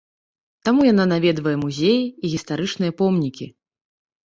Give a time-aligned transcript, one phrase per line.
[0.69, 3.45] Таму яна наведвае музеі і гістарычныя помнікі.